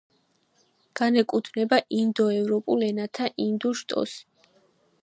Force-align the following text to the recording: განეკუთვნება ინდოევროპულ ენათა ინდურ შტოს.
განეკუთვნება 0.99 1.79
ინდოევროპულ 1.99 2.87
ენათა 2.89 3.31
ინდურ 3.47 3.79
შტოს. 3.85 4.19